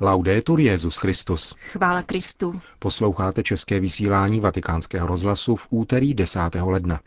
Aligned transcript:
Laudetur 0.00 0.60
Jezus 0.60 0.96
Christus. 0.96 1.54
Chvála 1.72 2.02
Kristu. 2.02 2.60
Posloucháte 2.78 3.42
české 3.42 3.80
vysílání 3.80 4.40
Vatikánského 4.40 5.06
rozhlasu 5.06 5.56
v 5.56 5.66
úterý 5.70 6.14
10. 6.14 6.40
ledna. 6.64 7.00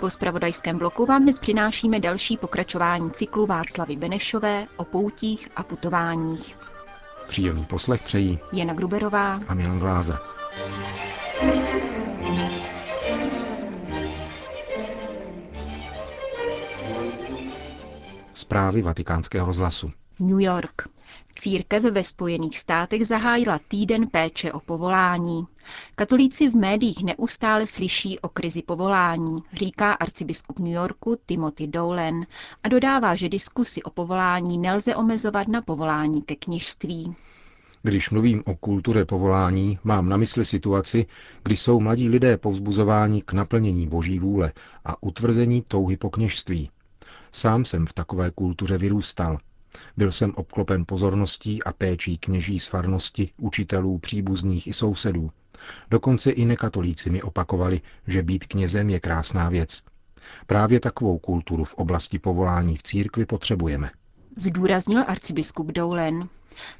Po 0.00 0.10
spravodajském 0.10 0.78
bloku 0.78 1.06
vám 1.06 1.22
dnes 1.22 1.38
přinášíme 1.38 2.00
další 2.00 2.36
pokračování 2.36 3.10
cyklu 3.10 3.46
Václavy 3.46 3.96
Benešové 3.96 4.66
o 4.76 4.84
poutích 4.84 5.48
a 5.56 5.62
putováních. 5.62 6.56
Příjemný 7.28 7.64
poslech 7.64 8.02
přejí 8.02 8.38
Jana 8.52 8.74
Gruberová 8.74 9.40
a 9.48 9.54
Milan 9.54 9.78
Gláze. 9.78 10.18
Zprávy 18.48 18.82
vatikánského 18.82 19.46
rozhlasu. 19.46 19.90
New 20.20 20.40
York. 20.40 20.88
Církev 21.34 21.82
ve 21.82 22.04
Spojených 22.04 22.58
státech 22.58 23.06
zahájila 23.06 23.60
týden 23.68 24.06
péče 24.06 24.52
o 24.52 24.60
povolání. 24.60 25.46
Katolíci 25.94 26.50
v 26.50 26.54
médiích 26.54 27.04
neustále 27.04 27.66
slyší 27.66 28.18
o 28.18 28.28
krizi 28.28 28.62
povolání, 28.62 29.42
říká 29.52 29.92
arcibiskup 29.92 30.58
New 30.58 30.72
Yorku 30.72 31.16
Timothy 31.26 31.66
Dolan 31.66 32.26
a 32.62 32.68
dodává, 32.68 33.14
že 33.14 33.28
diskusy 33.28 33.82
o 33.82 33.90
povolání 33.90 34.58
nelze 34.58 34.96
omezovat 34.96 35.48
na 35.48 35.62
povolání 35.62 36.22
ke 36.22 36.36
kněžství. 36.36 37.14
Když 37.82 38.10
mluvím 38.10 38.42
o 38.46 38.56
kultuře 38.56 39.04
povolání, 39.04 39.78
mám 39.84 40.08
na 40.08 40.16
mysli 40.16 40.44
situaci, 40.44 41.06
kdy 41.42 41.56
jsou 41.56 41.80
mladí 41.80 42.08
lidé 42.08 42.36
povzbuzováni 42.36 43.22
k 43.22 43.32
naplnění 43.32 43.86
boží 43.86 44.18
vůle 44.18 44.52
a 44.84 45.02
utvrzení 45.02 45.62
touhy 45.68 45.96
po 45.96 46.10
kněžství. 46.10 46.70
Sám 47.32 47.64
jsem 47.64 47.86
v 47.86 47.92
takové 47.92 48.30
kultuře 48.30 48.78
vyrůstal. 48.78 49.38
Byl 49.96 50.12
jsem 50.12 50.32
obklopen 50.34 50.84
pozorností 50.86 51.62
a 51.62 51.72
péčí 51.72 52.18
kněží 52.18 52.60
z 52.60 52.66
farnosti, 52.66 53.30
učitelů, 53.36 53.98
příbuzných 53.98 54.66
i 54.66 54.72
sousedů. 54.72 55.30
Dokonce 55.90 56.30
i 56.30 56.44
nekatolíci 56.44 57.10
mi 57.10 57.22
opakovali, 57.22 57.80
že 58.06 58.22
být 58.22 58.46
knězem 58.46 58.90
je 58.90 59.00
krásná 59.00 59.48
věc. 59.48 59.82
Právě 60.46 60.80
takovou 60.80 61.18
kulturu 61.18 61.64
v 61.64 61.74
oblasti 61.74 62.18
povolání 62.18 62.76
v 62.76 62.82
církvi 62.82 63.26
potřebujeme. 63.26 63.90
Zdůraznil 64.36 65.04
arcibiskup 65.06 65.72
Doulen. 65.72 66.28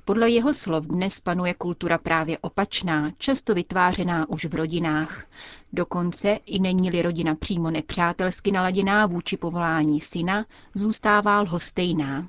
Podle 0.05 0.31
jeho 0.31 0.55
slov 0.55 0.85
dnes 0.87 1.21
panuje 1.21 1.55
kultura 1.55 1.99
právě 1.99 2.39
opačná, 2.39 3.13
často 3.19 3.55
vytvářená 3.55 4.29
už 4.29 4.45
v 4.45 4.55
rodinách. 4.55 5.25
Dokonce 5.73 6.39
i 6.47 6.59
není-li 6.59 7.03
rodina 7.03 7.35
přímo 7.35 7.71
nepřátelsky 7.71 8.53
naladěná 8.53 9.07
vůči 9.07 9.37
povolání 9.37 10.01
syna, 10.01 10.47
zůstává 10.75 11.41
lhostejná. 11.41 12.29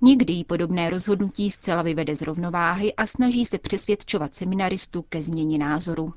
Někdy 0.00 0.32
jí 0.32 0.44
podobné 0.44 0.90
rozhodnutí 0.90 1.50
zcela 1.50 1.82
vyvede 1.82 2.16
z 2.16 2.22
rovnováhy 2.22 2.94
a 2.94 3.06
snaží 3.06 3.44
se 3.44 3.58
přesvědčovat 3.58 4.34
seminaristů 4.34 5.02
ke 5.08 5.22
změně 5.22 5.58
názoru. 5.58 6.14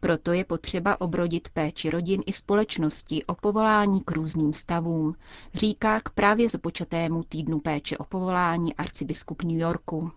Proto 0.00 0.32
je 0.32 0.44
potřeba 0.44 1.00
obrodit 1.00 1.48
péči 1.48 1.90
rodin 1.90 2.22
i 2.26 2.32
společnosti 2.32 3.24
o 3.24 3.34
povolání 3.34 4.00
k 4.00 4.10
různým 4.10 4.54
stavům, 4.54 5.14
říká 5.54 6.00
k 6.00 6.10
právě 6.10 6.48
započatému 6.48 7.22
týdnu 7.22 7.60
péče 7.60 7.98
o 7.98 8.04
povolání 8.04 8.74
arcibiskup 8.74 9.42
New 9.42 9.58
Yorku. 9.58 10.10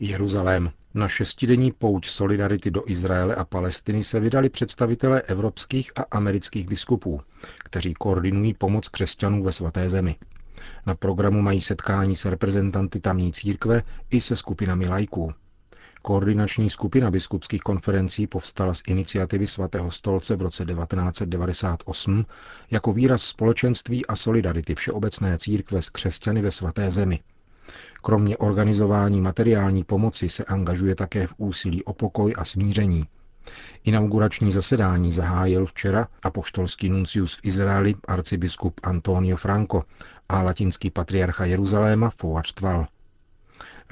Jeruzalém. 0.00 0.70
Na 0.94 1.08
šestidenní 1.08 1.72
pouč 1.72 2.10
solidarity 2.10 2.70
do 2.70 2.82
Izraele 2.86 3.34
a 3.34 3.44
Palestiny 3.44 4.04
se 4.04 4.20
vydali 4.20 4.48
představitelé 4.48 5.20
evropských 5.22 5.92
a 5.96 6.02
amerických 6.10 6.68
biskupů, 6.68 7.20
kteří 7.64 7.94
koordinují 7.94 8.54
pomoc 8.54 8.88
křesťanů 8.88 9.42
ve 9.44 9.52
svaté 9.52 9.88
zemi. 9.88 10.16
Na 10.86 10.94
programu 10.94 11.42
mají 11.42 11.60
setkání 11.60 12.16
s 12.16 12.24
reprezentanty 12.24 13.00
tamní 13.00 13.32
církve 13.32 13.82
i 14.10 14.20
se 14.20 14.36
skupinami 14.36 14.88
lajků. 14.88 15.32
Koordinační 16.04 16.70
skupina 16.70 17.10
biskupských 17.10 17.60
konferencí 17.60 18.26
povstala 18.26 18.74
z 18.74 18.82
iniciativy 18.86 19.46
svatého 19.46 19.90
stolce 19.90 20.36
v 20.36 20.42
roce 20.42 20.64
1998 20.64 22.26
jako 22.70 22.92
výraz 22.92 23.22
společenství 23.22 24.06
a 24.06 24.16
solidarity 24.16 24.74
všeobecné 24.74 25.38
církve 25.38 25.82
s 25.82 25.90
křesťany 25.90 26.42
ve 26.42 26.50
svaté 26.50 26.90
zemi. 26.90 27.20
Kromě 28.02 28.36
organizování 28.36 29.20
materiální 29.20 29.84
pomoci 29.84 30.28
se 30.28 30.44
angažuje 30.44 30.94
také 30.94 31.26
v 31.26 31.34
úsilí 31.36 31.84
o 31.84 31.92
pokoj 31.92 32.34
a 32.38 32.44
smíření. 32.44 33.04
Inaugurační 33.84 34.52
zasedání 34.52 35.12
zahájil 35.12 35.66
včera 35.66 36.08
apoštolský 36.22 36.88
nuncius 36.88 37.34
v 37.34 37.40
Izraeli 37.42 37.94
arcibiskup 38.08 38.80
Antonio 38.82 39.36
Franco 39.36 39.82
a 40.28 40.42
latinský 40.42 40.90
patriarcha 40.90 41.44
Jeruzaléma 41.44 42.10
Fouad 42.10 42.52
Tval. 42.52 42.86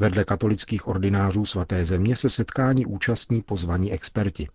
Vedle 0.01 0.25
katolických 0.25 0.89
ordinářů 0.89 1.45
svaté 1.45 1.85
země 1.85 2.17
se 2.17 2.31
setkání 2.31 2.87
účastní 2.87 3.43
pozvaní 3.43 3.93
experti. 3.93 4.49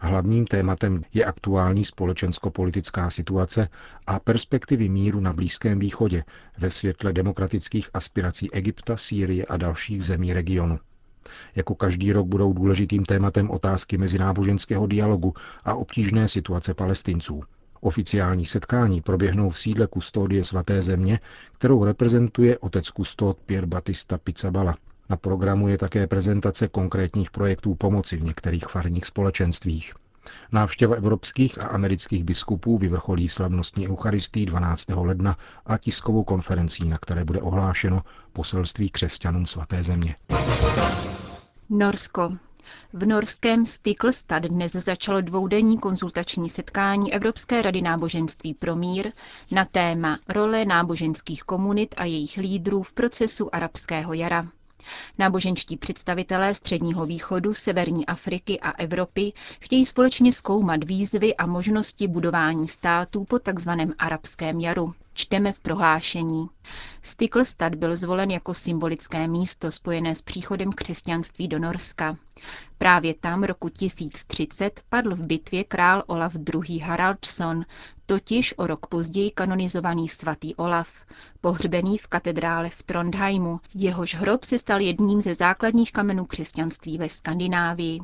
Hlavním 0.00 0.46
tématem 0.46 1.02
je 1.14 1.24
aktuální 1.24 1.84
společensko-politická 1.84 3.10
situace 3.10 3.68
a 4.06 4.18
perspektivy 4.18 4.88
míru 4.88 5.20
na 5.20 5.32
Blízkém 5.32 5.78
východě 5.78 6.24
ve 6.58 6.70
světle 6.70 7.12
demokratických 7.12 7.90
aspirací 7.94 8.52
Egypta, 8.52 8.96
Sýrie 8.96 9.44
a 9.44 9.56
dalších 9.56 10.04
zemí 10.04 10.32
regionu. 10.32 10.78
Jako 11.54 11.74
každý 11.74 12.12
rok 12.12 12.26
budou 12.26 12.52
důležitým 12.52 13.04
tématem 13.04 13.50
otázky 13.50 13.98
mezináboženského 13.98 14.86
dialogu 14.86 15.34
a 15.64 15.74
obtížné 15.74 16.28
situace 16.28 16.74
palestinců. 16.74 17.42
Oficiální 17.84 18.46
setkání 18.46 19.00
proběhnou 19.00 19.50
v 19.50 19.58
sídle 19.58 19.86
kustodie 19.86 20.44
svaté 20.44 20.82
země, 20.82 21.20
kterou 21.52 21.84
reprezentuje 21.84 22.58
otec 22.58 22.90
kustod 22.90 23.38
Pierre 23.46 23.66
Batista 23.66 24.18
Pizzabala. 24.18 24.76
Na 25.10 25.16
programu 25.16 25.68
je 25.68 25.78
také 25.78 26.06
prezentace 26.06 26.68
konkrétních 26.68 27.30
projektů 27.30 27.74
pomoci 27.74 28.16
v 28.16 28.22
některých 28.22 28.64
farních 28.64 29.04
společenstvích. 29.04 29.94
Návštěva 30.52 30.96
evropských 30.96 31.60
a 31.60 31.66
amerických 31.66 32.24
biskupů 32.24 32.78
vyvrcholí 32.78 33.28
slavnostní 33.28 33.88
eucharistii 33.88 34.46
12. 34.46 34.84
ledna 34.88 35.36
a 35.66 35.78
tiskovou 35.78 36.24
konferencí, 36.24 36.88
na 36.88 36.98
které 36.98 37.24
bude 37.24 37.40
ohlášeno 37.40 38.02
poselství 38.32 38.90
křesťanům 38.90 39.46
svaté 39.46 39.82
země. 39.82 40.16
Norsko. 41.70 42.36
V 42.92 43.06
norském 43.06 43.66
Stiklstad 43.66 44.42
dnes 44.42 44.72
začalo 44.72 45.20
dvoudenní 45.20 45.78
konzultační 45.78 46.48
setkání 46.50 47.14
Evropské 47.14 47.62
rady 47.62 47.82
náboženství 47.82 48.54
pro 48.54 48.76
mír 48.76 49.12
na 49.50 49.64
téma 49.64 50.18
role 50.28 50.64
náboženských 50.64 51.42
komunit 51.42 51.94
a 51.98 52.04
jejich 52.04 52.36
lídrů 52.36 52.82
v 52.82 52.92
procesu 52.92 53.54
arabského 53.54 54.12
jara. 54.14 54.46
Náboženští 55.18 55.76
představitelé 55.76 56.54
Středního 56.54 57.06
východu, 57.06 57.54
Severní 57.54 58.06
Afriky 58.06 58.60
a 58.60 58.70
Evropy 58.70 59.32
chtějí 59.60 59.84
společně 59.84 60.32
zkoumat 60.32 60.84
výzvy 60.84 61.36
a 61.36 61.46
možnosti 61.46 62.08
budování 62.08 62.68
států 62.68 63.24
po 63.24 63.38
tzv. 63.38 63.70
arabském 63.98 64.60
jaru. 64.60 64.94
Čteme 65.14 65.52
v 65.52 65.60
prohlášení. 65.60 66.46
Stiklstad 67.02 67.74
byl 67.74 67.96
zvolen 67.96 68.30
jako 68.30 68.54
symbolické 68.54 69.28
místo 69.28 69.70
spojené 69.70 70.14
s 70.14 70.22
příchodem 70.22 70.72
křesťanství 70.72 71.48
do 71.48 71.58
Norska. 71.58 72.16
Právě 72.78 73.14
tam 73.14 73.42
roku 73.42 73.68
1030 73.68 74.82
padl 74.88 75.14
v 75.14 75.22
bitvě 75.22 75.64
král 75.64 76.02
Olaf 76.06 76.36
II. 76.54 76.78
Haraldsson, 76.78 77.64
totiž 78.06 78.54
o 78.58 78.66
rok 78.66 78.86
později 78.86 79.30
kanonizovaný 79.30 80.08
svatý 80.08 80.54
Olaf, 80.54 81.04
pohřbený 81.40 81.98
v 81.98 82.06
katedrále 82.06 82.70
v 82.70 82.82
Trondheimu. 82.82 83.60
Jehož 83.74 84.14
hrob 84.14 84.44
se 84.44 84.58
stal 84.58 84.80
jedním 84.80 85.22
ze 85.22 85.34
základních 85.34 85.92
kamenů 85.92 86.24
křesťanství 86.24 86.98
ve 86.98 87.08
Skandinávii. 87.08 88.00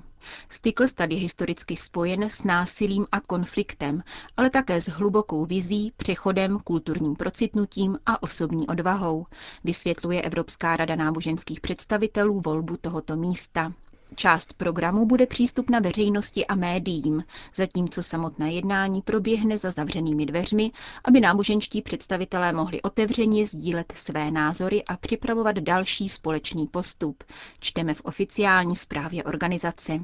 Stiklstad 0.49 1.11
je 1.11 1.19
historicky 1.19 1.77
spojen 1.77 2.23
s 2.23 2.45
násilím 2.45 3.07
a 3.13 3.21
konfliktem, 3.21 4.03
ale 4.37 4.51
také 4.51 4.81
s 4.81 4.89
hlubokou 4.89 5.47
vizí, 5.47 5.93
přechodem, 5.97 6.59
kulturním 6.65 7.17
procitnutím 7.17 7.99
a 8.07 8.23
osobní 8.23 8.67
odvahou, 8.67 9.27
vysvětluje 9.65 10.23
Evropská 10.23 10.77
rada 10.77 10.97
náboženských 10.97 11.61
představitelů 11.61 12.41
volbu 12.41 12.77
tohoto 12.77 13.17
místa. 13.17 13.73
Část 14.15 14.53
programu 14.55 15.07
bude 15.07 15.27
přístupna 15.27 15.79
veřejnosti 15.81 16.47
a 16.47 16.55
médiím, 16.55 17.25
zatímco 17.55 18.03
samotné 18.03 18.53
jednání 18.53 19.03
proběhne 19.03 19.59
za 19.59 19.71
zavřenými 19.71 20.27
dveřmi, 20.27 20.71
aby 21.05 21.21
náboženští 21.21 21.83
představitelé 21.83 22.53
mohli 22.53 22.83
otevřeně 22.83 23.47
sdílet 23.47 23.93
své 23.97 24.31
názory 24.31 24.85
a 24.85 24.97
připravovat 24.97 25.57
další 25.57 26.09
společný 26.09 26.67
postup, 26.67 27.25
čteme 27.61 27.95
v 27.95 28.01
oficiální 28.05 28.77
zprávě 28.77 29.25
organizace. 29.25 30.01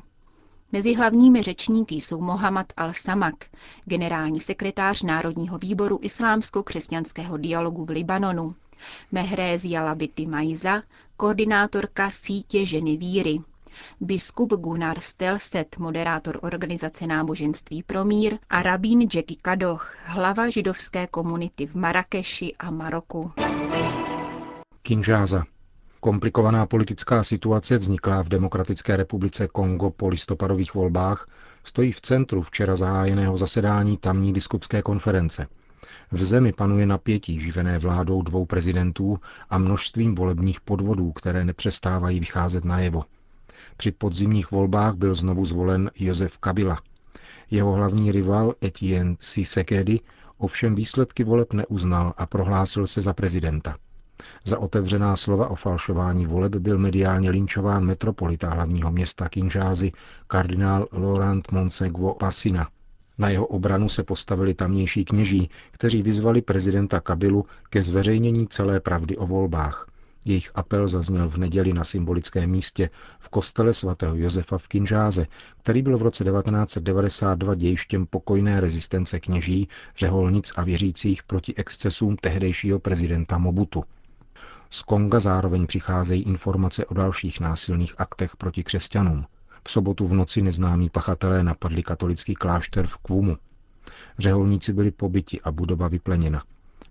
Mezi 0.73 0.95
hlavními 0.95 1.43
řečníky 1.43 1.95
jsou 1.95 2.21
Mohammad 2.21 2.67
al-Samak, 2.77 3.35
generální 3.85 4.41
sekretář 4.41 5.03
Národního 5.03 5.59
výboru 5.59 5.99
islámsko-křesťanského 6.03 7.37
dialogu 7.37 7.85
v 7.85 7.91
Libanonu, 7.91 8.55
Mehrézia 9.13 9.83
Labity 9.85 10.27
Maiza, 10.27 10.83
koordinátorka 11.17 12.11
sítě 12.11 12.65
ženy 12.65 12.97
víry, 12.97 13.39
biskup 14.01 14.53
Gunnar 14.53 15.01
Stelset, 15.01 15.77
moderátor 15.79 16.39
organizace 16.43 17.07
náboženství 17.07 17.83
pro 17.83 18.05
mír 18.05 18.39
a 18.51 18.63
rabín 18.63 19.01
Jackie 19.01 19.37
Kadoch, 19.43 19.97
hlava 20.05 20.51
židovské 20.51 21.07
komunity 21.07 21.67
v 21.67 21.75
Marrakeši 21.75 22.55
a 22.59 22.71
Maroku. 22.71 23.33
Kinžáza. 24.83 25.45
Komplikovaná 26.01 26.67
politická 26.67 27.23
situace 27.23 27.79
vzniklá 27.79 28.23
v 28.23 28.29
Demokratické 28.29 28.97
republice 28.97 29.49
Kongo 29.49 29.91
po 29.91 30.09
listopadových 30.09 30.75
volbách 30.75 31.29
stojí 31.65 31.93
v 31.93 32.01
centru 32.01 32.43
včera 32.43 32.77
zahájeného 32.77 33.37
zasedání 33.37 33.97
tamní 33.97 34.33
biskupské 34.33 34.83
konference. 34.83 35.47
V 36.13 36.25
zemi 36.25 36.53
panuje 36.53 36.87
napětí 36.87 37.41
živené 37.41 37.79
vládou 37.79 38.23
dvou 38.23 38.47
prezidentů 38.47 39.19
a 39.51 39.59
množstvím 39.59 40.15
volebních 40.15 40.61
podvodů, 40.61 41.13
které 41.13 41.45
nepřestávají 41.45 42.21
vycházet 42.21 42.65
najevo. 42.65 43.05
Při 43.77 43.93
podzimních 43.93 44.51
volbách 44.51 44.95
byl 44.95 45.15
znovu 45.15 45.45
zvolen 45.45 45.91
Josef 45.99 46.39
Kabila. 46.39 46.79
Jeho 47.51 47.73
hlavní 47.73 48.13
rival 48.13 48.55
Etienne 48.65 49.17
Sisekedi 49.21 50.01
ovšem 50.39 50.75
výsledky 50.75 51.25
voleb 51.25 51.53
neuznal 51.53 52.15
a 52.17 52.27
prohlásil 52.27 52.87
se 52.87 53.03
za 53.03 53.13
prezidenta. 53.13 53.77
Za 54.45 54.59
otevřená 54.59 55.17
slova 55.17 55.49
o 55.49 55.55
falšování 55.55 56.27
voleb 56.27 56.55
byl 56.55 56.79
mediálně 56.79 57.31
linčován 57.31 57.85
metropolita 57.85 58.51
hlavního 58.51 58.93
města 58.93 59.29
Kinžázy 59.29 59.93
kardinál 60.27 60.89
Laurent 60.93 61.53
Monsegwo 61.53 62.15
Passina. 62.15 62.69
Na 63.19 63.29
jeho 63.29 63.47
obranu 63.47 63.89
se 63.89 64.03
postavili 64.03 64.55
tamnější 64.55 65.05
kněží, 65.05 65.51
kteří 65.71 66.03
vyzvali 66.03 66.43
prezidenta 66.43 67.01
Kabilu 67.01 67.47
ke 67.71 67.83
zveřejnění 67.83 68.49
celé 68.49 68.81
pravdy 68.81 69.17
o 69.17 69.27
volbách. 69.27 69.87
Jejich 70.27 70.51
apel 70.55 70.89
zazněl 70.89 71.29
v 71.29 71.37
neděli 71.37 71.73
na 71.73 71.85
symbolickém 71.85 72.51
místě 72.51 72.91
v 73.19 73.29
kostele 73.29 73.75
svatého 73.75 74.17
Josefa 74.17 74.59
v 74.59 74.69
Kinžáze, 74.69 75.27
který 75.63 75.83
byl 75.83 75.99
v 75.99 76.03
roce 76.03 76.25
1992 76.25 77.55
dějištěm 77.55 78.07
pokojné 78.07 78.61
rezistence 78.61 79.21
kněží, 79.21 79.69
řeholnic 79.99 80.53
a 80.57 80.63
věřících 80.63 81.23
proti 81.23 81.55
excesům 81.55 82.17
tehdejšího 82.17 82.79
prezidenta 82.79 83.39
Mobutu. 83.39 83.85
Z 84.71 84.83
Konga 84.83 85.21
zároveň 85.21 85.67
přicházejí 85.67 86.23
informace 86.23 86.87
o 86.87 86.95
dalších 86.95 87.41
násilných 87.41 87.95
aktech 87.99 88.37
proti 88.37 88.65
křesťanům. 88.65 89.25
V 89.65 89.71
sobotu 89.71 90.07
v 90.07 90.15
noci 90.15 90.43
neznámí 90.43 90.91
pachatelé 90.91 91.43
napadli 91.43 91.83
katolický 91.83 92.35
klášter 92.35 92.87
v 92.87 92.97
Kvumu. 92.97 93.37
Řeholníci 94.19 94.73
byli 94.73 94.91
pobyti 94.91 95.41
a 95.41 95.53
budova 95.53 95.89
vypleněna. 95.89 96.43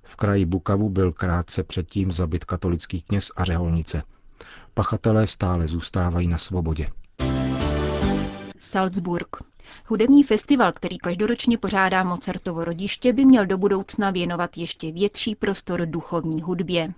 V 0.05 0.15
kraji 0.15 0.45
Bukavu 0.45 0.89
byl 0.89 1.11
krátce 1.11 1.63
předtím 1.63 2.11
zabit 2.11 2.45
katolický 2.45 3.01
kněz 3.01 3.31
a 3.35 3.43
řeholnice. 3.43 4.03
Pachatelé 4.73 5.27
stále 5.27 5.67
zůstávají 5.67 6.27
na 6.27 6.37
svobodě. 6.37 6.87
Salzburg. 8.59 9.37
Hudební 9.87 10.23
festival, 10.23 10.71
který 10.71 10.97
každoročně 10.97 11.57
pořádá 11.57 12.03
Mozartovo 12.03 12.63
rodiště, 12.65 13.13
by 13.13 13.25
měl 13.25 13.45
do 13.45 13.57
budoucna 13.57 14.11
věnovat 14.11 14.57
ještě 14.57 14.91
větší 14.91 15.35
prostor 15.35 15.85
duchovní 15.85 16.41
hudbě. 16.41 16.93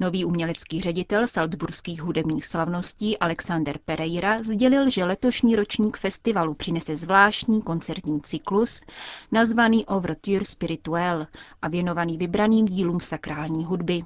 Nový 0.00 0.24
umělecký 0.24 0.80
ředitel 0.80 1.26
salzburských 1.26 2.02
hudebních 2.02 2.46
slavností 2.46 3.18
Alexander 3.18 3.78
Pereira 3.84 4.42
sdělil, 4.42 4.90
že 4.90 5.04
letošní 5.04 5.56
ročník 5.56 5.96
festivalu 5.96 6.54
přinese 6.54 6.96
zvláštní 6.96 7.62
koncertní 7.62 8.20
cyklus 8.20 8.84
nazvaný 9.32 9.86
Overture 9.86 10.44
Spirituel 10.44 11.26
a 11.62 11.68
věnovaný 11.68 12.16
vybraným 12.16 12.66
dílům 12.66 13.00
sakrální 13.00 13.64
hudby. 13.64 14.02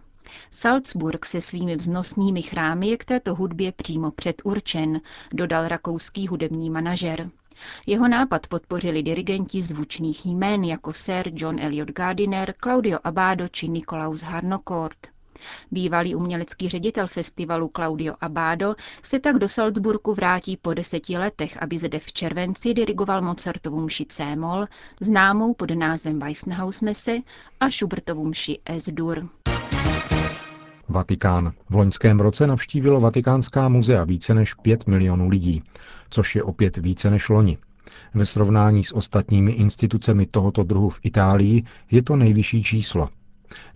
Salzburg 0.50 1.26
se 1.26 1.40
svými 1.40 1.76
vznosnými 1.76 2.42
chrámy 2.42 2.88
je 2.88 2.96
k 2.96 3.04
této 3.04 3.34
hudbě 3.34 3.72
přímo 3.72 4.10
předurčen, 4.10 5.00
dodal 5.32 5.68
rakouský 5.68 6.26
hudební 6.26 6.70
manažer. 6.70 7.30
Jeho 7.86 8.08
nápad 8.08 8.46
podpořili 8.46 9.02
dirigenti 9.02 9.62
zvučných 9.62 10.26
jmén 10.26 10.64
jako 10.64 10.92
Sir 10.92 11.30
John 11.34 11.60
Elliot 11.60 11.88
Gardiner, 11.88 12.54
Claudio 12.62 12.98
Abado 13.04 13.48
či 13.48 13.68
Nikolaus 13.68 14.22
Harnoncourt. 14.22 15.15
Bývalý 15.70 16.14
umělecký 16.14 16.68
ředitel 16.68 17.06
festivalu 17.06 17.70
Claudio 17.76 18.14
Abado 18.20 18.74
se 19.02 19.20
tak 19.20 19.38
do 19.38 19.48
Salzburgu 19.48 20.14
vrátí 20.14 20.56
po 20.56 20.74
deseti 20.74 21.18
letech, 21.18 21.62
aby 21.62 21.78
zde 21.78 21.98
v 21.98 22.12
červenci 22.12 22.74
dirigoval 22.74 23.22
Mozartovu 23.22 23.80
mši 23.80 24.06
C-moll, 24.06 24.66
známou 25.00 25.54
pod 25.54 25.70
názvem 25.70 26.18
Weissenhaus 26.18 26.80
messe 26.80 27.18
a 27.60 27.70
Schubertovu 27.70 28.26
mši 28.26 28.58
S-dur. 28.66 29.28
Vatikán. 30.88 31.52
V 31.70 31.74
loňském 31.74 32.20
roce 32.20 32.46
navštívilo 32.46 33.00
Vatikánská 33.00 33.68
muzea 33.68 34.04
více 34.04 34.34
než 34.34 34.54
5 34.54 34.86
milionů 34.86 35.28
lidí, 35.28 35.62
což 36.10 36.36
je 36.36 36.42
opět 36.42 36.76
více 36.76 37.10
než 37.10 37.28
loni. 37.28 37.58
Ve 38.14 38.26
srovnání 38.26 38.84
s 38.84 38.94
ostatními 38.94 39.52
institucemi 39.52 40.26
tohoto 40.26 40.64
druhu 40.64 40.90
v 40.90 41.00
Itálii 41.02 41.64
je 41.90 42.02
to 42.02 42.16
nejvyšší 42.16 42.62
číslo. 42.62 43.08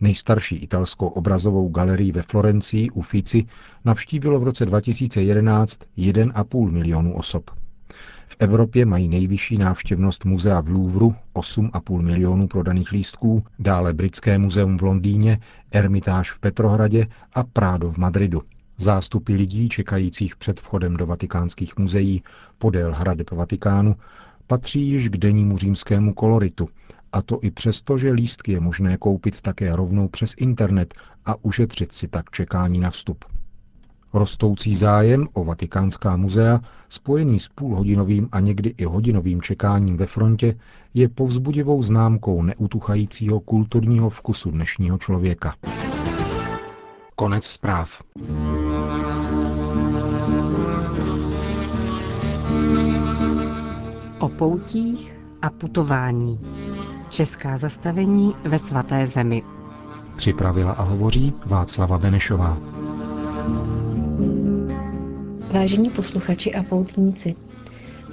Nejstarší 0.00 0.56
italskou 0.56 1.06
obrazovou 1.06 1.68
galerii 1.68 2.12
ve 2.12 2.22
Florencii 2.22 2.90
u 2.90 3.02
Fici 3.02 3.44
navštívilo 3.84 4.40
v 4.40 4.42
roce 4.42 4.66
2011 4.66 5.78
1,5 5.98 6.70
milionu 6.70 7.14
osob. 7.14 7.50
V 8.26 8.36
Evropě 8.38 8.86
mají 8.86 9.08
nejvyšší 9.08 9.58
návštěvnost 9.58 10.24
muzea 10.24 10.60
v 10.60 10.68
Louvru 10.68 11.14
8,5 11.34 12.00
milionů 12.02 12.46
prodaných 12.48 12.92
lístků, 12.92 13.44
dále 13.58 13.92
Britské 13.92 14.38
muzeum 14.38 14.78
v 14.78 14.82
Londýně, 14.82 15.40
Ermitáž 15.72 16.30
v 16.30 16.38
Petrohradě 16.40 17.06
a 17.32 17.42
Prádo 17.44 17.90
v 17.90 17.96
Madridu. 17.96 18.42
Zástupy 18.78 19.32
lidí 19.34 19.68
čekajících 19.68 20.36
před 20.36 20.60
vchodem 20.60 20.96
do 20.96 21.06
vatikánských 21.06 21.78
muzeí 21.78 22.22
podél 22.58 22.94
hradeb 22.94 23.30
Vatikánu 23.30 23.96
patří 24.46 24.88
již 24.88 25.08
k 25.08 25.16
dennímu 25.16 25.58
římskému 25.58 26.14
koloritu 26.14 26.68
a 27.12 27.22
to 27.22 27.38
i 27.42 27.50
přesto, 27.50 27.98
že 27.98 28.12
lístky 28.12 28.52
je 28.52 28.60
možné 28.60 28.96
koupit 28.96 29.40
také 29.40 29.76
rovnou 29.76 30.08
přes 30.08 30.34
internet 30.38 30.94
a 31.26 31.44
ušetřit 31.44 31.92
si 31.92 32.08
tak 32.08 32.30
čekání 32.30 32.78
na 32.80 32.90
vstup. 32.90 33.24
Rostoucí 34.14 34.74
zájem 34.74 35.28
o 35.32 35.44
Vatikánská 35.44 36.16
muzea, 36.16 36.60
spojený 36.88 37.40
s 37.40 37.48
půlhodinovým 37.48 38.28
a 38.32 38.40
někdy 38.40 38.74
i 38.76 38.84
hodinovým 38.84 39.42
čekáním 39.42 39.96
ve 39.96 40.06
frontě, 40.06 40.58
je 40.94 41.08
povzbudivou 41.08 41.82
známkou 41.82 42.42
neutuchajícího 42.42 43.40
kulturního 43.40 44.10
vkusu 44.10 44.50
dnešního 44.50 44.98
člověka. 44.98 45.54
Konec 47.16 47.44
zpráv. 47.44 48.02
O 54.18 54.28
poutích 54.28 55.16
a 55.42 55.50
putování. 55.50 56.40
Česká 57.10 57.56
zastavení 57.56 58.34
ve 58.44 58.58
svaté 58.58 59.06
zemi. 59.06 59.42
Připravila 60.16 60.72
a 60.72 60.82
hovoří 60.82 61.32
Václava 61.46 61.98
Benešová. 61.98 62.58
Vážení 65.52 65.90
posluchači 65.90 66.54
a 66.54 66.62
poutníci, 66.62 67.34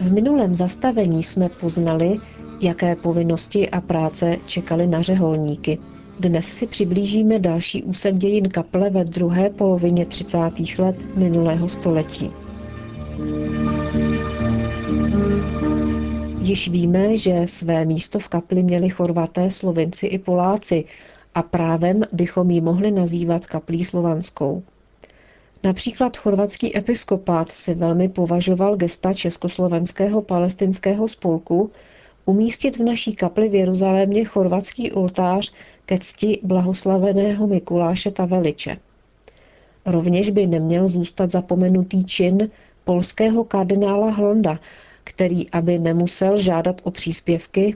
v 0.02 0.14
minulém 0.14 0.54
zastavení 0.54 1.24
jsme 1.24 1.50
poznali, 1.50 2.18
jaké 2.62 2.96
povinnosti 2.96 3.70
a 3.70 3.82
práce 3.82 4.38
čekaly 4.46 4.88
na 4.88 5.02
řeholníky. 5.02 5.80
Dnes 6.20 6.46
si 6.46 6.68
přiblížíme 6.68 7.40
další 7.40 7.84
úsek 7.84 8.16
dějin 8.16 8.50
kaple 8.50 8.90
ve 8.90 9.04
druhé 9.04 9.50
polovině 9.50 10.06
30. 10.06 10.38
let 10.80 10.96
minulého 11.16 11.70
století. 11.70 12.32
Již 16.48 16.70
víme, 16.70 17.18
že 17.18 17.48
své 17.48 17.86
místo 17.86 18.20
v 18.20 18.28
kapli 18.28 18.64
měli 18.64 18.90
Chorvaté, 18.90 19.52
Slovenci 19.52 20.08
i 20.08 20.20
Poláci 20.20 20.86
a 21.36 21.44
právem 21.44 22.04
bychom 22.12 22.52
ji 22.52 22.62
mohli 22.62 22.92
nazývat 22.92 23.46
kaplí 23.46 23.86
slovanskou. 23.86 24.64
Například 25.64 26.18
chorvatský 26.18 26.78
episkopát 26.78 27.52
si 27.52 27.74
velmi 27.74 28.10
považoval 28.10 28.78
gesta 28.78 29.14
Československého 29.14 30.22
palestinského 30.22 31.08
spolku 31.08 31.72
umístit 32.26 32.78
v 32.78 32.84
naší 32.84 33.16
kapli 33.16 33.50
v 33.50 33.56
Jeruzalémě 33.56 34.26
chorvatský 34.26 34.92
oltář 34.92 35.54
ke 35.86 36.00
cti 36.00 36.40
blahoslaveného 36.44 37.48
Mikuláše 37.48 38.12
Taveliče. 38.12 38.78
Rovněž 39.86 40.30
by 40.30 40.48
neměl 40.48 40.88
zůstat 40.88 41.30
zapomenutý 41.30 42.06
čin 42.06 42.50
polského 42.84 43.44
kardinála 43.44 44.12
Hlonda, 44.12 44.60
který, 45.10 45.50
aby 45.50 45.80
nemusel 45.80 46.42
žádat 46.42 46.82
o 46.84 46.92
příspěvky, 46.92 47.76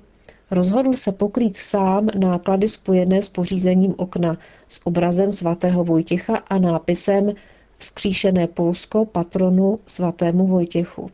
rozhodl 0.51 0.93
se 0.93 1.11
pokrýt 1.11 1.57
sám 1.57 2.07
náklady 2.19 2.69
spojené 2.69 3.23
s 3.23 3.29
pořízením 3.29 3.93
okna 3.97 4.37
s 4.67 4.79
obrazem 4.83 5.31
svatého 5.31 5.83
Vojtěcha 5.83 6.35
a 6.35 6.57
nápisem 6.57 7.33
Vzkříšené 7.77 8.47
Polsko 8.47 9.05
patronu 9.05 9.79
svatému 9.85 10.47
Vojtěchu. 10.47 11.11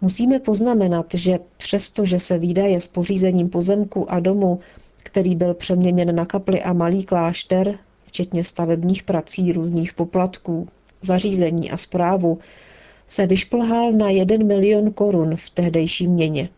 Musíme 0.00 0.38
poznamenat, 0.38 1.06
že 1.14 1.38
přestože 1.56 2.18
se 2.18 2.38
výdaje 2.38 2.80
s 2.80 2.86
pořízením 2.86 3.48
pozemku 3.48 4.12
a 4.12 4.20
domu, 4.20 4.60
který 5.02 5.36
byl 5.36 5.54
přeměněn 5.54 6.14
na 6.14 6.26
kapli 6.26 6.62
a 6.62 6.72
malý 6.72 7.04
klášter, 7.04 7.78
včetně 8.06 8.44
stavebních 8.44 9.02
prací, 9.02 9.52
různých 9.52 9.92
poplatků, 9.92 10.68
zařízení 11.02 11.70
a 11.70 11.76
zprávu, 11.76 12.38
se 13.08 13.26
vyšplhal 13.26 13.92
na 13.92 14.10
1 14.10 14.36
milion 14.46 14.92
korun 14.92 15.36
v 15.36 15.50
tehdejší 15.50 16.08
měně. 16.08 16.48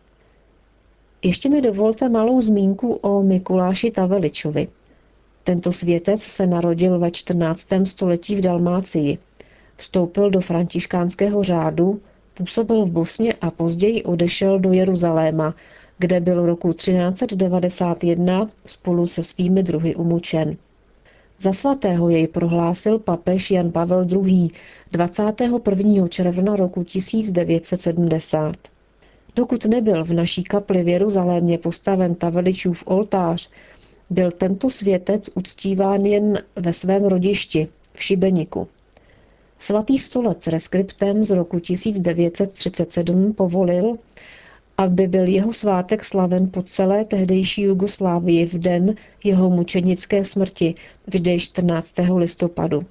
Ještě 1.23 1.49
mi 1.49 1.61
dovolte 1.61 2.09
malou 2.09 2.41
zmínku 2.41 2.93
o 2.93 3.23
Mikuláši 3.23 3.91
Taveličovi. 3.91 4.67
Tento 5.43 5.73
světec 5.73 6.21
se 6.21 6.47
narodil 6.47 6.99
ve 6.99 7.11
14. 7.11 7.67
století 7.83 8.35
v 8.35 8.41
Dalmácii. 8.41 9.17
Vstoupil 9.77 10.29
do 10.29 10.41
františkánského 10.41 11.43
řádu, 11.43 12.01
působil 12.33 12.85
v 12.85 12.91
Bosně 12.91 13.33
a 13.33 13.51
později 13.51 14.03
odešel 14.03 14.59
do 14.59 14.73
Jeruzaléma, 14.73 15.55
kde 15.97 16.19
byl 16.19 16.45
roku 16.45 16.73
1391 16.73 18.49
spolu 18.65 19.07
se 19.07 19.23
svými 19.23 19.63
druhy 19.63 19.95
umučen. 19.95 20.57
Za 21.39 21.53
svatého 21.53 22.09
jej 22.09 22.27
prohlásil 22.27 22.99
papež 22.99 23.51
Jan 23.51 23.71
Pavel 23.71 24.05
II. 24.11 24.49
21. 24.91 26.07
června 26.07 26.55
roku 26.55 26.83
1970. 26.83 28.55
Dokud 29.35 29.65
nebyl 29.65 30.05
v 30.05 30.13
naší 30.13 30.43
kapli 30.43 30.83
v 30.83 30.87
Jeruzalémě 30.87 31.57
postaven 31.57 32.15
Taveličův 32.15 32.83
oltář, 32.85 33.49
byl 34.09 34.31
tento 34.31 34.69
světec 34.69 35.29
uctíván 35.35 36.05
jen 36.05 36.43
ve 36.55 36.73
svém 36.73 37.05
rodišti, 37.05 37.67
v 37.93 38.03
Šibeniku. 38.03 38.67
Svatý 39.59 39.99
stolec 39.99 40.47
reskriptem 40.47 41.23
z 41.23 41.29
roku 41.29 41.59
1937 41.59 43.33
povolil, 43.33 43.97
aby 44.77 45.07
byl 45.07 45.27
jeho 45.27 45.53
svátek 45.53 46.05
slaven 46.05 46.49
po 46.51 46.63
celé 46.63 47.05
tehdejší 47.05 47.61
Jugoslávii 47.61 48.45
v 48.45 48.53
den 48.53 48.95
jeho 49.23 49.49
mučenické 49.49 50.25
smrti, 50.25 50.75
vždy 51.07 51.39
14. 51.39 51.93
listopadu. 52.15 52.85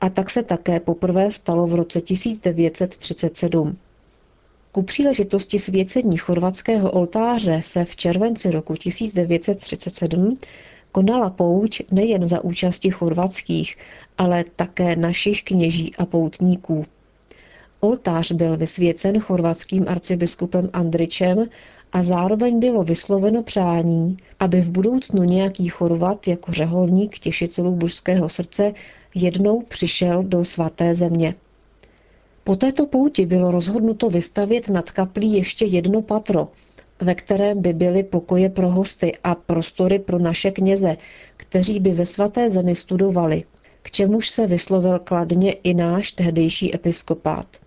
A 0.00 0.08
tak 0.08 0.30
se 0.30 0.42
také 0.42 0.80
poprvé 0.80 1.32
stalo 1.32 1.66
v 1.66 1.74
roce 1.74 2.00
1937. 2.00 3.76
Ku 4.72 4.82
příležitosti 4.82 5.58
svěcení 5.58 6.16
chorvatského 6.16 6.90
oltáře 6.90 7.62
se 7.62 7.84
v 7.84 7.96
červenci 7.96 8.50
roku 8.50 8.74
1937 8.74 10.38
konala 10.92 11.30
pouť 11.30 11.82
nejen 11.90 12.28
za 12.28 12.44
účasti 12.44 12.90
chorvatských, 12.90 13.76
ale 14.18 14.44
také 14.56 14.96
našich 14.96 15.42
kněží 15.42 15.94
a 15.98 16.06
poutníků. 16.06 16.86
Oltář 17.84 18.32
byl 18.32 18.56
vysvěcen 18.56 19.20
chorvatským 19.20 19.84
arcibiskupem 19.88 20.70
Andričem 20.72 21.48
a 21.92 22.02
zároveň 22.02 22.60
bylo 22.60 22.84
vysloveno 22.84 23.42
přání, 23.42 24.16
aby 24.40 24.60
v 24.60 24.70
budoucnu 24.70 25.22
nějaký 25.22 25.68
Chorvat 25.68 26.28
jako 26.28 26.52
řeholník 26.52 27.18
těšitelů 27.18 27.76
božského 27.76 28.28
srdce 28.28 28.72
jednou 29.14 29.62
přišel 29.62 30.22
do 30.22 30.44
svaté 30.44 30.94
země. 30.94 31.34
Po 32.44 32.56
této 32.56 32.86
pouti 32.86 33.26
bylo 33.26 33.50
rozhodnuto 33.50 34.10
vystavět 34.10 34.68
nad 34.68 34.90
kaplí 34.90 35.32
ještě 35.32 35.64
jedno 35.64 36.02
patro, 36.02 36.48
ve 37.00 37.14
kterém 37.14 37.62
by 37.62 37.72
byly 37.72 38.02
pokoje 38.02 38.48
pro 38.48 38.70
hosty 38.70 39.16
a 39.24 39.34
prostory 39.34 39.98
pro 39.98 40.18
naše 40.18 40.50
kněze, 40.50 40.96
kteří 41.36 41.80
by 41.80 41.90
ve 41.90 42.06
svaté 42.06 42.50
zemi 42.50 42.74
studovali, 42.74 43.42
k 43.82 43.90
čemuž 43.90 44.28
se 44.28 44.46
vyslovil 44.46 44.98
kladně 44.98 45.52
i 45.52 45.74
náš 45.74 46.12
tehdejší 46.12 46.74
episkopát. 46.74 47.63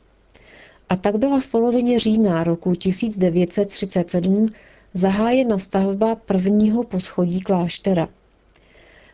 A 0.89 0.95
tak 0.95 1.15
byla 1.15 1.39
v 1.39 1.47
polovině 1.47 1.99
října 1.99 2.43
roku 2.43 2.75
1937 2.75 4.47
zahájena 4.93 5.57
stavba 5.57 6.15
prvního 6.15 6.83
poschodí 6.83 7.41
kláštera. 7.41 8.09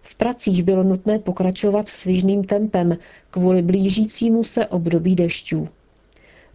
V 0.02 0.16
pracích 0.16 0.64
bylo 0.64 0.84
nutné 0.84 1.20
pokračovat 1.20 1.88
svížným 1.88 2.44
tempem 2.44 2.98
kvůli 3.32 3.62
blížícímu 3.62 4.44
se 4.44 4.68
období 4.68 5.16
dešťů. 5.16 5.70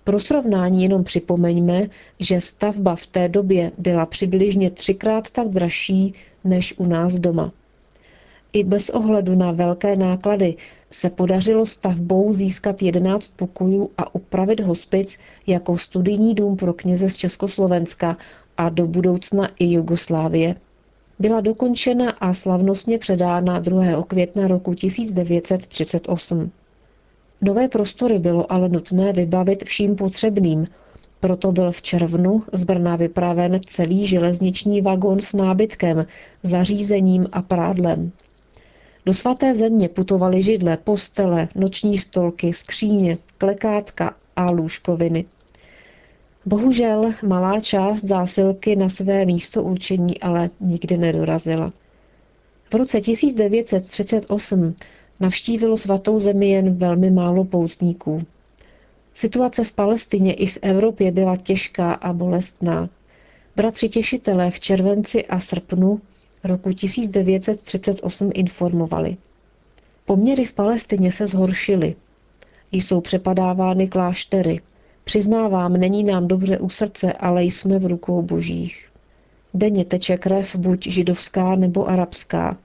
Pro 0.05 0.21
srovnání 0.21 0.83
jenom 0.83 1.05
připomeňme, 1.05 1.87
že 2.21 2.41
stavba 2.41 2.97
v 2.97 3.07
té 3.07 3.29
době 3.29 3.73
byla 3.79 4.07
přibližně 4.07 4.71
třikrát 4.71 5.31
tak 5.31 5.49
dražší 5.49 6.15
než 6.45 6.75
u 6.79 6.87
nás 6.87 7.15
doma. 7.15 7.53
I 8.53 8.65
bez 8.65 8.91
ohledu 8.91 9.35
na 9.35 9.53
velké 9.53 9.97
náklady 9.97 10.57
se 10.91 11.11
podařilo 11.11 11.67
stavbou 11.67 12.33
získat 12.33 12.83
11 12.83 13.33
pokojů 13.37 13.91
a 13.99 14.15
upravit 14.15 14.61
hospic 14.61 15.17
jako 15.47 15.79
studijní 15.79 16.35
dům 16.35 16.57
pro 16.57 16.73
kněze 16.73 17.11
z 17.11 17.17
Československa 17.17 18.17
a 18.57 18.69
do 18.69 18.87
budoucna 18.87 19.49
i 19.59 19.73
Jugoslávie. 19.73 20.55
Byla 21.19 21.41
dokončena 21.41 22.11
a 22.11 22.35
slavnostně 22.35 22.99
předána 22.99 23.59
2. 23.59 24.03
května 24.03 24.49
roku 24.49 24.75
1938. 24.75 26.51
Nové 27.41 27.69
prostory 27.69 28.19
bylo 28.19 28.53
ale 28.53 28.69
nutné 28.69 29.13
vybavit 29.13 29.65
vším 29.65 29.97
potřebným, 29.97 30.67
proto 31.21 31.53
byl 31.53 31.73
v 31.73 31.83
červnu 31.83 32.43
z 32.53 32.65
Brna 32.65 32.97
vypraven 32.97 33.61
celý 33.67 34.07
železniční 34.07 34.81
vagón 34.81 35.21
s 35.21 35.33
nábytkem, 35.33 36.07
zařízením 36.43 37.27
a 37.33 37.43
prádlem. 37.43 38.13
Do 39.09 39.15
svaté 39.15 39.55
země 39.55 39.89
putovaly 39.89 40.43
židle, 40.43 40.77
postele, 40.77 41.49
noční 41.55 41.99
stolky, 41.99 42.53
skříně, 42.53 43.19
klekátka 43.39 44.17
a 44.37 44.51
lůžkoviny. 44.51 45.25
Bohužel 46.47 47.13
malá 47.27 47.61
část 47.61 48.05
zásilky 48.05 48.77
na 48.77 48.89
své 48.89 49.25
místo 49.25 49.63
určení 49.63 50.21
ale 50.21 50.51
nikdy 50.61 50.97
nedorazila. 50.99 51.73
V 52.71 52.75
roce 52.75 53.01
1938 53.01 54.75
navštívilo 55.21 55.77
svatou 55.77 56.21
zemi 56.21 56.49
jen 56.51 56.75
velmi 56.75 57.11
málo 57.11 57.45
poutníků. 57.45 58.23
Situace 59.15 59.65
v 59.65 59.73
Palestině 59.73 60.35
i 60.35 60.47
v 60.47 60.59
Evropě 60.63 61.13
byla 61.13 61.37
těžká 61.37 61.93
a 61.93 62.13
bolestná. 62.13 62.89
Bratři 63.57 63.89
těšitelé 63.89 64.51
v 64.51 64.61
červenci 64.61 65.27
a 65.27 65.41
srpnu 65.41 66.01
roku 66.45 66.73
1938 66.73 68.31
informovali. 68.35 69.17
Poměry 70.07 70.45
v 70.45 70.53
Palestině 70.53 71.13
se 71.13 71.27
zhoršily. 71.27 71.95
Jsou 72.73 73.01
přepadávány 73.01 73.89
kláštery. 73.89 74.61
Přiznávám, 75.05 75.73
není 75.73 76.05
nám 76.05 76.29
dobře 76.29 76.59
u 76.59 76.71
srdce, 76.71 77.13
ale 77.13 77.45
jsme 77.45 77.79
v 77.79 77.87
rukou 77.87 78.23
božích. 78.23 78.89
Denně 79.55 79.85
teče 79.85 80.17
krev 80.17 80.57
buď 80.57 80.87
židovská 80.87 81.57
nebo 81.57 81.89
arabská. 81.89 82.57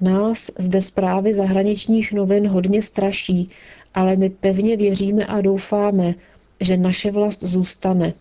Nás 0.00 0.50
zde 0.58 0.82
zprávy 0.82 1.34
zahraničních 1.34 2.12
novin 2.12 2.48
hodně 2.48 2.82
straší, 2.82 3.50
ale 3.94 4.16
my 4.16 4.30
pevně 4.30 4.76
věříme 4.76 5.26
a 5.26 5.40
doufáme, 5.40 6.14
že 6.60 6.76
naše 6.76 7.10
vlast 7.10 7.42
zůstane, 7.42 8.14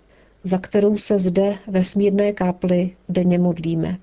za 0.44 0.58
kterou 0.58 0.98
se 0.98 1.20
zde 1.20 1.58
ve 1.68 1.84
smírné 1.84 2.34
kápli 2.34 2.92
denně 3.10 3.39
modlíme. 3.39 3.98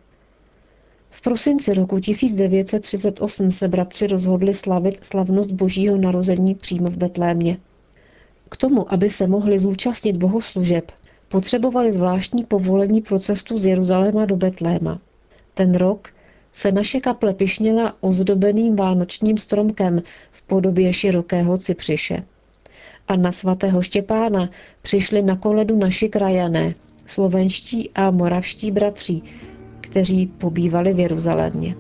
V 1.17 1.21
prosinci 1.21 1.75
roku 1.75 2.01
1938 2.01 3.51
se 3.51 3.69
bratři 3.69 4.07
rozhodli 4.07 4.55
slavit 4.55 5.05
slavnost 5.05 5.53
božího 5.53 5.97
narození 5.97 6.55
přímo 6.55 6.91
v 6.91 6.97
Betlémě. 6.97 7.59
K 8.51 8.57
tomu, 8.57 8.93
aby 8.93 9.11
se 9.11 9.27
mohli 9.27 9.59
zúčastnit 9.59 10.17
bohoslužeb, 10.17 10.93
potřebovali 11.29 11.93
zvláštní 11.93 12.45
povolení 12.45 13.03
pro 13.03 13.19
cestu 13.19 13.59
z 13.59 13.67
Jeruzaléma 13.67 14.25
do 14.25 14.37
Betléma. 14.37 15.01
Ten 15.55 15.75
rok 15.75 16.09
se 16.53 16.73
naše 16.73 17.01
kaple 17.01 17.35
pišněla 17.35 17.95
ozdobeným 18.01 18.77
vánočním 18.77 19.39
stromkem 19.39 20.03
v 20.33 20.43
podobě 20.43 20.93
širokého 20.93 21.59
cypřiše. 21.59 22.23
A 23.09 23.17
na 23.17 23.33
svatého 23.33 23.83
Štěpána 23.83 24.51
přišli 24.83 25.23
na 25.23 25.37
koledu 25.37 25.79
naši 25.79 26.09
krajané, 26.09 26.75
slovenští 27.07 27.91
a 27.95 28.11
moravští 28.11 28.71
bratři, 28.71 29.23
kteří 29.95 30.27
pobývali 30.27 30.95
v 30.95 30.99
Jeruzalémě. 30.99 31.77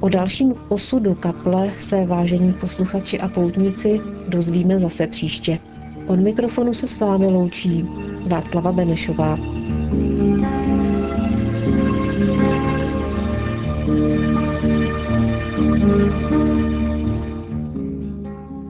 O 0.00 0.08
dalším 0.08 0.54
osudu 0.68 1.14
kaple 1.14 1.72
se, 1.80 2.06
vážení 2.06 2.52
posluchači 2.52 3.20
a 3.20 3.28
poutníci, 3.28 4.00
dozvíme 4.28 4.78
zase 4.78 5.06
příště. 5.06 5.58
Od 6.06 6.20
mikrofonu 6.20 6.74
se 6.74 6.86
s 6.86 6.98
vámi 6.98 7.26
loučí 7.26 7.86
Václava 8.26 8.72
Benešová. 8.72 9.38